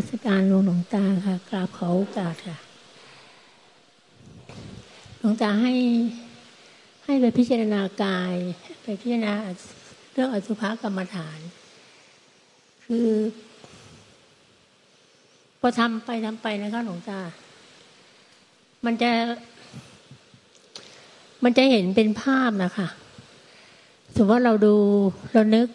[0.00, 2.58] มัสการหลวงหลวงตาค่ะ กราบขอโอกาสค่ะ
[5.18, 5.72] หลวงตาให้
[7.04, 8.34] ให้ไปพิจารณากาย
[8.82, 9.32] ไปพิจารณา
[10.12, 11.38] เรื่องอสุภกรรมฐาน
[12.84, 13.08] คือ
[15.60, 17.20] พอทำไปทำไปนะคะหลวงตา
[18.84, 19.10] มันจะ
[21.44, 22.88] มันจะเห็นเป็นภาพนะคะ
[24.14, 24.76] สมมติว่าเราดู
[25.32, 25.68] เรานึก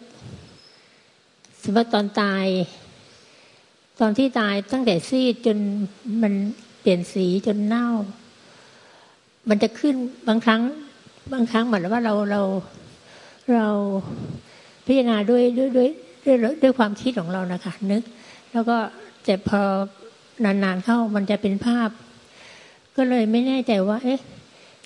[1.62, 2.46] สมมติว่าตอนตาย
[4.00, 5.58] ตอนที่ตายตั้งแต่ซีดจน
[6.22, 6.32] มัน
[6.80, 7.88] เปลี่ยนสีจนเน่า
[9.48, 9.94] มันจะขึ้น
[10.28, 10.62] บางครั้ง
[11.32, 12.42] บางครั้งเหมือนว่าเราเรา
[13.54, 13.68] เรา
[14.86, 15.88] พิจารณาด้วยด้วยด้วย
[16.26, 18.02] ด้วยด้วยความคิดของเรานะคะนึก
[18.52, 18.76] แล้วก็
[19.24, 19.60] แต่พอ
[20.44, 21.90] นานๆเข้ามันจะเป็นภาพ
[22.96, 24.20] ก็เลยไม่แน่ใจว่า เอ๊ะ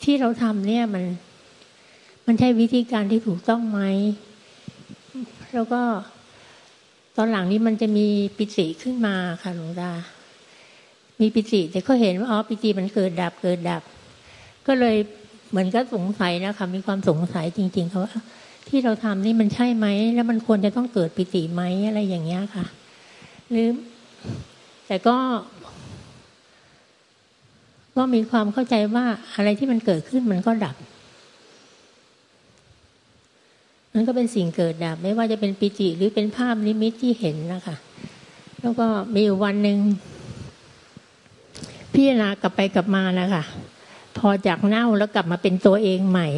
[0.02, 1.04] ที่เราทำเนี่ยมัน
[2.26, 3.80] มันใช่วิธีการที่ถูกต้องไหม
[5.54, 5.82] แล้วก็
[7.20, 9.90] ตอนหลังนี้มันจะมีปิติขึ้นมาค่ะหลวงตา
[11.20, 13.82] มีปิติแต่ก็เห็นว่าอ๋อปิติมันเกิดดับเกิดดับ
[14.66, 14.96] ก็เลย
[15.50, 18.14] เหมือนก็สงสัยนะคะมีความสงสัยจริงๆเขาว่า
[18.68, 22.64] ที่เราทำนี่มันใช่ไหม แล้วมันควรจะต้องเกิดปิติไหมอะไรอย่างเงี้ยค่ะ
[23.50, 23.68] หรือ
[24.86, 25.16] แต่ก็
[27.96, 29.04] ก็มีความเข้าใจว่า
[29.36, 30.76] อะไรที่มันเกิดขึ้นมันก็ดับ
[33.98, 37.76] มันก็เป็นสิ่งเกิดดับ ไม่ว่าจะเป็นปิจิหรือเป็นภาพนิมิตที่เห็นนะคะ
[38.60, 39.78] แล้วก็มีวันหนึ่ง
[41.92, 43.42] พี่นากลับไปกลับมานะคะ
[44.18, 46.28] พอจากเน่าแล้วกลับมาเป็นตัวเองใหม่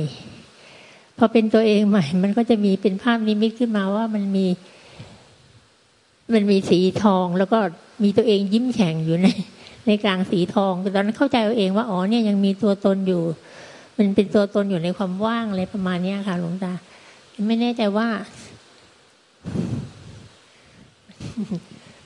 [1.18, 4.46] พอเป็นตัวเองใหม่ มันก็จะมีเป็นภาพนิมิตขึ้นมาว่ามันมี
[6.34, 7.58] มันมีสีทองแล้วก็
[8.02, 9.28] มีตัวเองยิ้มแฉ่งอยู่ใน
[9.86, 13.22] ในกลางสีทองตอนนั้นเข้าใจเอาเองว่าอ๋อเนี่ยยังมีตัวตนอยู่
[13.96, 16.72] มันเป็นตัวตนอยู่ในความว่างอะไรประมาณนี้ค่ะหลวงตา
[17.46, 18.08] ไม่แน่ใจว่า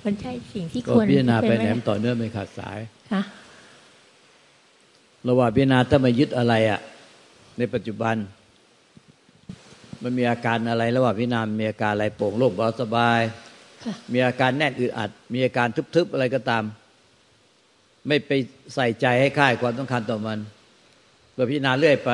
[0.04, 2.78] มันใช่สิ่งที่ควรพิจารณาไปแหนมต่อเนื่องไม่ขาดสาย
[3.12, 3.22] ค่ะ
[5.28, 6.80] ระหว่างพิจารณาถ้ามายึดอะไรอะ
[7.58, 8.16] ในปัจจุบัน
[10.02, 13.20] มันมีอาการอะไร ระหว่างพิจารณามีอาการอะไรโปร่งโล่งเบาสบาย
[14.12, 16.64] มีอาการแน่นอึดอัด มีอาการทึบๆอะไรก็ตาม
[18.06, 18.30] ไม่ไป
[18.74, 20.38] ใส่ใจให้ค่ายความต้องการต่อมัน
[21.32, 22.12] เพื่อพิจารณาเรื่อยไป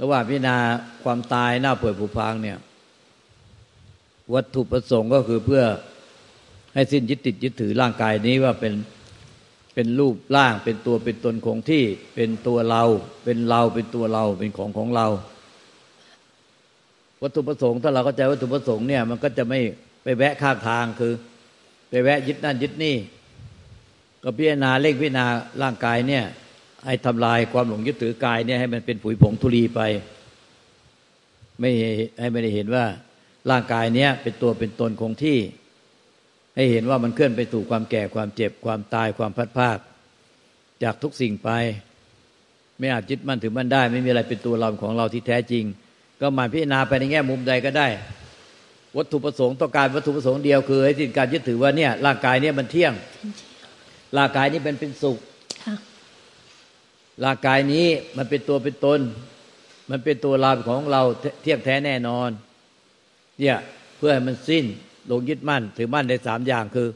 [0.00, 0.56] ระหว่างพิจารณา
[1.04, 2.58] ความตายหน้าป่วยผุพังเนี่ย
[4.34, 5.62] วัตถุประสงค์ก็คือเพื่อ
[6.74, 8.74] ให้สิ้นยึดติดยึดถือร่างกายนี้ว่าเป็น
[9.74, 11.84] เป็นรูปร่าง เป็นตัวเป็นตนคงที่
[12.14, 12.82] เป็นตัวเรา
[13.24, 15.06] เป็นเราเป็นตัวเราเป็นของของเรา
[17.22, 19.60] วัตถุประสงค์ถ้าเราเข้าใจวัตถุประสงค์เนี่ยมันก็จะไม่
[20.02, 21.12] ไปแวะข้างทางคือ
[21.90, 22.96] ไปแวะยึดนั่นยึดนี่
[24.22, 25.26] ก็พิจารณาเล่งพิจารณา
[25.62, 26.24] ร่างกายเนี่ย
[26.86, 29.80] ให้ทำลายความหลงยึดถือกายเนี่ยให้มันเป็นผุยผงทุลีไป
[31.60, 31.70] ไม่
[32.20, 32.84] ให้ไม่ได้เห็นว่า
[33.50, 35.38] ร่างกายเนี้ยเป็นตัวเป็นตนคงที่
[36.56, 39.78] ให้เห็นว่ามันเคลื่อนไปสู่ความแก่ความเจ็บความตายความพัดภาค
[40.82, 41.50] จากทุกสิ่งไป
[42.78, 45.64] ไม่อาจยึดมั่นถือมั่นได้ ไม่มีอะไรเป็นตัวเราของเราที่แท้จริง
[46.20, 47.88] ก็มาพิจารณาไปในแง่มุมใดก็ได้
[48.96, 52.92] วัตถุประสงค์ต้องการวัตถุประสงค์เดียวคือให้สิ้นการยึดถือว่าเนี่ยร่างกายเนี่ยมันเที่ยง
[54.16, 55.18] ร่างกายนี้เป็นเป็นสุข
[57.24, 57.86] ร่างกายนี้
[58.16, 59.00] มันเป็นตัวเป็นตน
[59.90, 61.02] มันเป็นตัวเราของเรา
[61.42, 62.30] เที่ยงแท้แน่นอน
[63.40, 63.56] เนี่ย
[63.96, 64.64] เพื่อให้มันสิ้น
[65.10, 66.88] ลงยึดมั่น ถือมั่นในสามอย่างคือ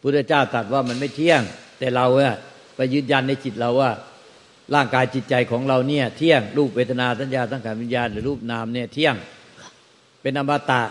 [0.00, 1.42] พุทธเจ้าตรัสว่ามันไม่เที่ยง
[1.78, 2.34] แต่เราเนี่ย
[2.76, 3.90] ไปยืนยันในจิตเราว่า
[4.74, 9.14] ร่างกายจิตใจของเราเนี่ย เที่ยงรูปเวทนาสัญญาตั้งขารวิญญาณหรือรูปนามเนี่ยเที่ยง
[10.22, 10.82] เป็นอมตะ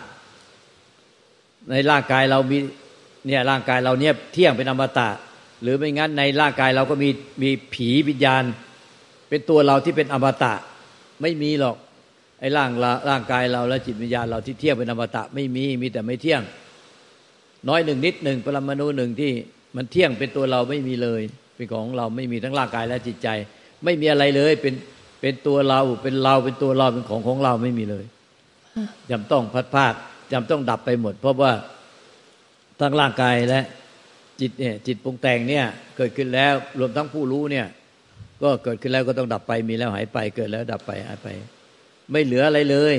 [1.70, 2.58] ในร่างกายเรามี
[3.28, 5.10] เนี่ยร่างกายเราเนี่ยเที่ยงเป็นอมตะ
[5.62, 7.10] หรือไม่งั้นในร่างกายเราก็มี
[7.44, 8.44] มีผีวิญญาณ
[9.30, 10.54] เป็นตัวเราที่เป็นอมตะ
[11.22, 11.78] ไม่มีหรอก
[12.40, 12.72] ไอ้ร่าง
[13.10, 16.42] ร่างกายเราและจิตวิญญาณเราที่เที่ยงเป็นอมตะไม่มีมีแต่ไม่เที่ยง
[17.70, 19.32] น้อยหนึ่งนิดหนึ่งปรมาณูหนึ่งที่
[19.76, 21.22] มันเที่ยงเป็นตัวเราไม่มีเลย
[21.56, 23.28] เป็นของเราไม่มีทั้งร่างกายและจิตใจ
[23.84, 24.74] ไม่มีอะไรเลยเป็น
[25.22, 28.06] เป็นตัวเราเป็นเราเป็นตัวเราเป็นของของเราไม่มีเลย
[29.12, 29.94] จำต้องพัดพาด
[30.32, 31.54] จำต้องดับไปหมด เพราะว่า
[32.80, 33.62] ทั้งร่างกายและ
[34.42, 35.66] จิตเนี่ยจิตปรุงแต่งเนี่ย
[35.98, 37.66] เกิดขึ้นแล้วรวมทั้งผู้รู้เนี่ย
[38.44, 41.28] ก็เกิดขึ้นแล้วก็ต้องดับไปมีแล้วหายไปเกิดแล้วดับไปหายไป
[42.12, 42.96] ไม่เหลืออะไรเลย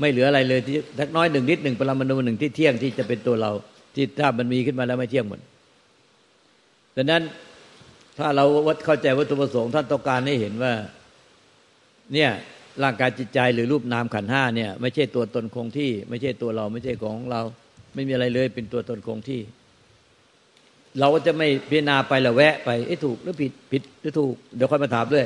[0.00, 3.50] ไม่เหลืออะไรเลยที่ทักน้อยหนึ่งนิดหนึ่งปรมาณูหนึ่งที่เที่ยงที่จะเป็นตัวเรา
[3.94, 5.40] ที่ถ้ามันมีขึ้นมาแล้วไม่เที่ยงหมด
[6.96, 7.22] ดังนั้น
[8.18, 10.72] ถ้าเราวัดเข้าใจวัตถุประสงค์ท่านต้องการให้เห็นว่า
[12.14, 12.30] เนี่ย
[12.82, 17.42] ร่างกายจิตใจหรือรูปนามขันห้าเนี่ย ไม่ใช่ตัวตนคงที่ ไม่ใช่ตัวเราไม่ใช่ของเรา
[17.94, 19.40] ไม่มีอะไรเลยเป็นตัวตนคงที่
[20.98, 25.24] เราก็จะไม่พิจารณาไปละแวะไปไอ้ถูกหรือผิดผิดหรือถูกเดี๋ยวค่อยมาถามด้วย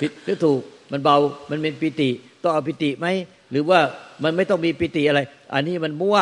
[0.00, 0.60] ผิดหรือถูก
[0.92, 1.16] มันเบา
[1.50, 2.10] มันเป็นปิติ
[2.42, 3.06] ต้องเอาปิติไหม
[3.50, 3.78] หรือว่า
[4.24, 5.20] มันไม่ต้องมีปิติอะไร
[5.54, 6.18] อันนี้มันมั่ว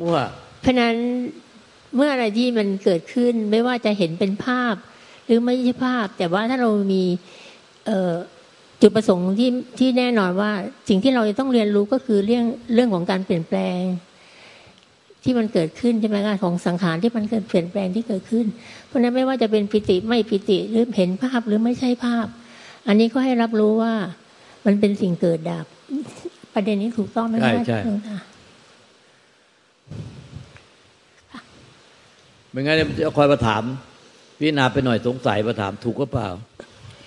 [0.00, 0.16] มั่ว
[0.62, 0.96] เพราะนั้น
[1.94, 4.74] เมื่ออะไรที่มันเกิดขึ้นไม่ว่าจะเห็นเป็นภาพ
[5.26, 7.02] หรือไม่ใช่ภาพ แต่ว่าถ้าเรามี
[7.86, 10.52] เจุดประสงค์ที่ที่แน่นอนว่า
[10.88, 12.44] สิ่งที่เราจะต้องเรียนรู้ก็คือเรื่อง
[12.74, 13.80] เรื่องของการเปลี่ยนแปลง
[15.22, 18.46] ที่มันเกิดขึ้นใช่ไหมคะของสังขารที่มันเกิดเปลี่ยนแปลงที่เกิดขึ้น
[18.86, 22.26] เพราะฉะนั้นไม่ว่าจะเป็นปิติไม่ปิติหรือเห็นภาพหรือไม่ใช่ภาพ
[22.86, 23.94] อันนี้ก็ให้รับรู้ว่า
[24.66, 25.66] มันเป็นสิ่งเกิดดับ
[26.54, 28.16] ประเด็นนี้ถูกต้องไหมใช่คะใช่หลวงตา
[32.50, 33.62] ไม่งั้นเนี่ยมันจะคอยมาถาม
[34.38, 36.28] พิจารณาไปหน่อยสงสัยมาถามถูกก็เปล่า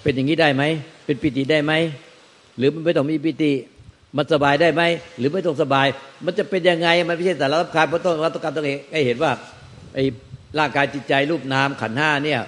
[0.03, 0.63] เป็นอย่างนี้ได้ไหม
[1.05, 1.73] เป็นปิติได้ไหม
[2.57, 3.51] หรือมันไม่ต้องมีปิติ
[4.17, 4.83] มันสบายได้ไหม
[5.17, 5.87] หรือไม่ต้องสบาย
[6.25, 9.31] มันจะเป็นยังไงมันไม่ใช่แต่ละรับการเพราะต้องรับต้องการต้องเองให้เห็นว่า
[9.95, 10.03] ไอ้
[10.59, 12.41] ร่างกายจิตใจรูปนามขันธ์ห้าเนี่ย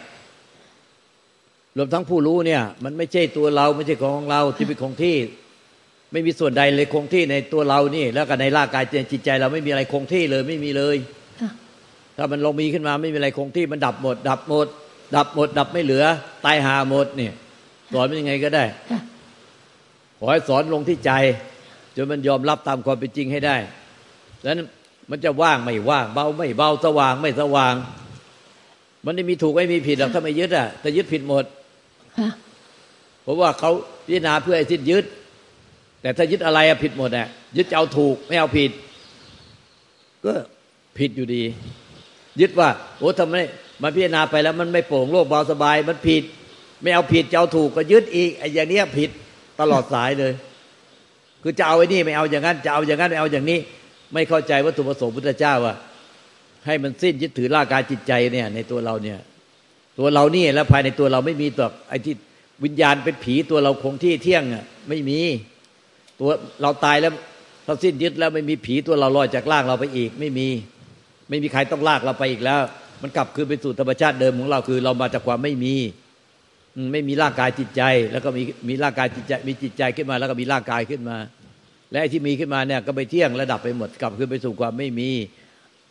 [1.77, 5.15] รวมทั้งผู้รู้เนี่ย มันไม่ใช่ตัวเราไม่ใช่ของเราที่เป็นของที่
[6.11, 10.97] ไม่มีส่วนใดเลยคงที่ในตัวเรานี่ แล้วก็ในร่างกายจิตใจ เราไม่มีอะไรคงที่เลยไม่มีเลย
[11.41, 11.49] ค่ะ
[12.17, 14.67] ถ้ามันลงมีขึ้นมาไม่มีอะไรคงที่มันดับหมด ดับหมด
[15.15, 16.03] ดับหมด ดับไม่เหลือ
[16.45, 17.33] ตายหาหมดเนี่ย
[17.93, 18.99] สอนมันยังไงก็ได้ค่ะ
[20.19, 21.11] ขอให้สอนลงที่ใจ
[21.97, 23.57] จนมันยอมรับตามความเป็นจริงให้ได้
[24.43, 24.67] ดังนั้น
[25.09, 27.73] มันจะว่างไม่ว่าง เบาไม่เบาสว่างไม่สว่าง
[29.05, 31.45] มันไม่มีถูกไม่มีผิดหรอกถ้าไม่ยึดอะแต่ยึดผิดหมด
[32.17, 32.29] ค่ะ
[33.23, 33.71] เพราะว่าเขา
[34.05, 35.05] พิจารณาเพื่อให้สิ้นยึด
[36.01, 37.27] แต่ถ้ายึดอะไรอะผิดหมดอะ
[37.57, 38.71] ยึดจะเอาถูกไม่เอาผิด
[40.25, 40.33] ก็
[40.97, 41.43] ผิดอยู่ดี
[42.41, 43.35] ยึดว่าโอ้ทำไม
[43.81, 46.23] มันพิจารณาไปแล้วมันไม่โปร่งโล่งเบาสบายมันผิด
[46.81, 49.09] ไม่เอาผิดจะเอาถูกก็ยึดอีกไอ้อย่างเนี้ยผิด
[49.59, 50.33] ตลอดสายเลย
[51.49, 53.59] คือจะเอาไอ้นี่ไม่เอาอย่างนั้นจะเอาอย่างนั้นไม่เอาอย่างนี้
[54.13, 55.75] ไม่เข้าใจวัตถุประสงค์พุทธเจ้าว่า
[56.65, 59.17] ให้มันสิ้นยึดถือร่างกายจิตใจเนี่ยในตัวเราเนี่ย
[59.99, 62.15] ตัวเรานี่แล้วภายในตัวเราไม่มีตัวไอ้ที่
[62.63, 65.19] วิญญาณเป็นผีตัวเราคงที่เที่ยงอะไม่มี
[66.19, 66.29] ตัว
[66.61, 67.13] เราตายแล้ว
[67.65, 70.47] เราสิ้นยึดแล้วไม่มีผีตัวเราลอยจากร่างเราไปอีก ไม่มี
[71.29, 72.59] ไม่มีใครต้องลากเราไปอีกแล้ว
[73.01, 75.75] มันกลับคืนไปสู่ธรรมชาติเดิมของเราคือเรามาจากความไม่มี
[76.93, 81.17] ไม่มีร่างกายจิตใจ แล้วก็มีมีร่างกายจิตใจ มีจิตใจขึ้นมา แล้วก็มีร่างกายขึ้นมา
[81.91, 85.09] และไอ้ที่มีขึ้นมาเนี่ยก็ไปเที่ยงระดับไปหมดกลับคืนไปสู่ความไม่มี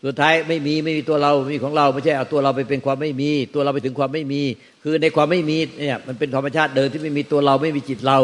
[0.07, 4.43] สุดท้ายไม่มีไม่มีตัวเราไม่มีของเราไม่ใช่เอาตัวเราไปเป็นความไม่มี ตัวเราไปถึงความไม่มี
[4.83, 8.19] คือในความไม่มีเนี่ยมันเป็นธรรมชาติเดิมที่ไม่มีตัวเราไม่มีจิตเรา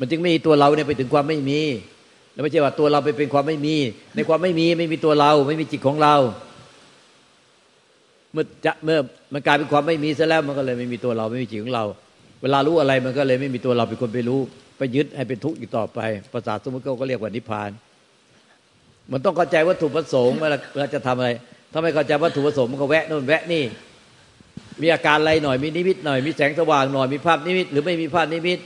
[0.00, 1.60] มันจึงไม่มีตัวเราเนี่ยไปถึงความไม่มี
[2.32, 3.76] แล้วไม่ใช่ว่าตัวเราไปเป็นความไม่มี
[4.14, 6.14] ในความไม่มีไม่มีตัวเรา ไม่มีจิตของเรา
[8.32, 8.98] เมื่อจะเมื่อ
[9.32, 11.84] มันกลายเป็นความไม่มีซะแล้วมันก็เลยไม่มีตัวเราไม่มีจิตของเรา
[12.42, 14.40] เวลารู้อะไรมันก็เลยไม่มีตัวเราเป็นคนไปรู้
[14.82, 16.00] ไปยึดให้เป็นทุกข์อีกต่อไป
[16.32, 17.70] ภาษาสมมติเขาก็เรียกว่านิพพาน
[19.12, 21.30] มันต้องเข้าใจวัตถุประสงค์เวลาเวลาจะทำอะไร
[21.72, 23.62] ถ้าไม่เข้าใจวัตถุประสงค์มันก็แวะโน่นแวะนี่
[24.80, 28.58] มีอาการอะไรหน่อย มีนิมิตหน่อย มีแสงสว่างหน่อย มีภาพนิมิต หรือไม่มีภาพนิมิต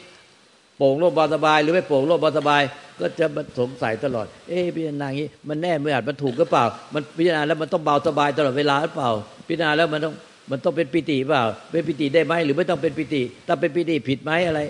[0.78, 2.62] โปร่งโล่งเบาสบาย หรือไม่โปร่งโล่งเบาสบาย
[3.00, 6.64] ก็จะมาสงสัยตลอด เอ๊ะพิจารณาอย่างนี้ มันแน่ไม่อาจมันถูกหรือเปล่า
[6.94, 9.10] มันพิจารณาแล้วมันต้องเบาสบายตลอดเวลาหรือเปล่า
[9.48, 10.14] พิจารณาแล้วมันต้อง
[10.50, 14.60] มันต้องเป็นปิติเปล่า เป็นปิติได้ไหมหรือไม่ต้องเป็นปิติ ถ้าเป็นปิติผิดไหมอะไร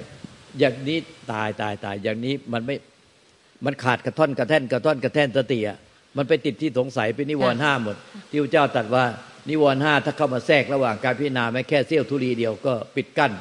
[0.59, 0.99] อย่างนี้
[1.33, 2.77] ตายตายตายอย่างนี้มันไม่
[3.65, 5.79] มันขาดกระท่อนกระแท่นกระท่อนกระแท่นสติอะ
[6.17, 7.97] มันไปติดที่สงสัยเป็นนิวรณ์ห้าหมด
[8.31, 9.05] ที่พระเจ้าตรัสว่า
[9.51, 13.33] นิวรณ์ห้าถ้าเข้ามาแทรกระหว่างการพิจารณาแม้แค่เสี้ยวทุลีเดียวก็ปิดกั้น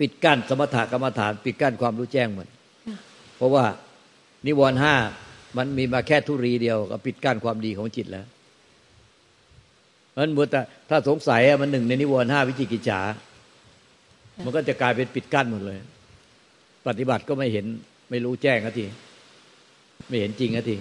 [0.00, 2.46] ปิดกั้นสมถะกรรมฐาน ปิดกั้นความรู้แจ้งหมด
[3.36, 3.64] เพราะว่า
[4.46, 4.94] นิวรณ์ห้า
[5.56, 8.26] มันมีมาแค่ทุรีเดียวก็ปิดกั้นความดีของจิตแล้ว
[10.16, 13.00] มันมัวแต่ถ้าสงสัยอะมันหนึ่งในนิวรณ์ห้าวิจิกิจฉา
[14.44, 15.78] มันก็จะกลายเป็นปิดกั้นหมดเลย
[16.86, 17.66] ปฏิบัติก็ไม่เห็น
[18.10, 18.84] ไม่รู้แจ้งที
[20.08, 20.76] ไม่เห็นจริงที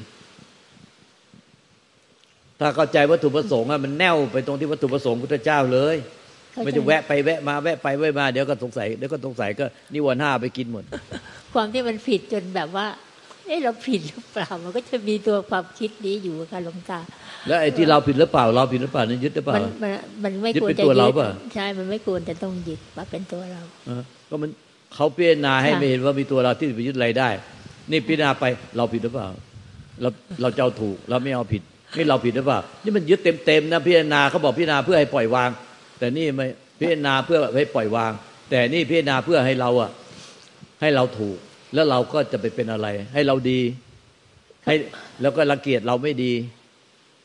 [2.60, 5.96] ถ้าเข้าใจวัตถุประสงค์อะมันแน่วไปตรงที่วัตถุประสงค์พุทธเจ้าเลย
[6.52, 10.84] เข้าใจไม่จะแวะไปแวะมาแวะไปแวะมาเดี๋ยวก็สงสัยเดี๋ยวก็สงสัยก็นิวรณ์ห้าไปกินหมด
[11.54, 12.86] ความที่มันผิดจนแบบว่า
[13.48, 17.00] เอ๊ะเราผิดหรือเปล่า มันก็จะมีตัวความคิดนี้อยู่ค่ะหลวงตา
[17.48, 19.92] แล้วไอ้ที่เราผิดหรือเปล่า เราผิดหรือเปล่านี่ยึดหรือเปล่า มันมัน
[20.24, 24.50] มันไม่ยึดควรเป็นจะตัวเรายึดเปล่าใช่ มันไม่ควรจะต้องยึดว่าเป็นตัวเราเออก็มัน
[24.94, 27.30] เขาพิจารณาให้ค่ะไม่เห็นว่ามีตัวเราที่ไปยึดอะไรได้
[27.92, 28.46] นี่พิจารณาไป
[28.78, 29.28] เราผิดหรือเปล่า
[30.02, 30.10] เรา
[30.42, 31.62] เราจะเอาถูกเราไม่เอาผิด
[31.98, 35.50] นี่เราผิดหรือเปล่า นี่มันยึดเต็มๆนะพิจารณาเขาบอกพิจารณาเพื่อให้ปล่อยวาง
[36.00, 36.48] แต่นี่ไม่
[36.80, 38.12] พิจารณาเพื่อให้ปล่อยวาง
[38.50, 39.92] แต่นี่พิจารณาเพื่อให้เราอะ
[40.82, 41.38] ให้เราถูก
[41.74, 43.60] แล้วเราก็จะไปเป็นอะไร ให้เราดี
[44.66, 44.74] ให้
[45.22, 46.34] แล้วก็รังเกียจเราไม่ดี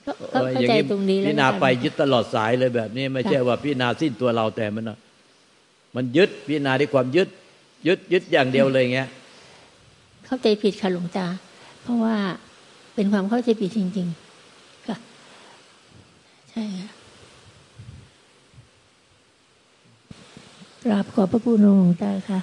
[0.07, 4.99] ก็ก็เออเข้าอย่างใจนี้ตรงนี้แล้วพิจารณานะคะไปยึดตลอดสายเลยแบบนี้ ไม่ใช่ว่าพิจารณาสิ้นตัวเราแต่มันน่ะ
[5.97, 7.29] มันยึดพิจารณาด้วยความยึด
[7.87, 9.09] ยึดยึดอย่างเดียวเลยเงี้ย
[10.27, 11.27] เข้าใจผิดค่ะหลวงตา
[11.83, 12.17] เพราะว่า
[12.95, 14.09] เป็นความเข้าใจผิดจริง
[14.49, 14.97] ๆ ค่ะ
[16.51, 16.91] ใช่ค่ะ
[20.85, 22.41] กราบขอบพระคุณหลวงตาค่ะ